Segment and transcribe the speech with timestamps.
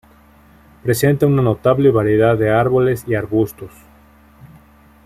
[0.81, 3.69] Presenta una notable variedad de árboles y arbustos.